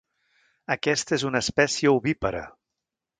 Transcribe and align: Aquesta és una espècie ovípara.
Aquesta 0.75 1.15
és 1.17 1.25
una 1.31 1.41
espècie 1.47 1.93
ovípara. 1.99 2.43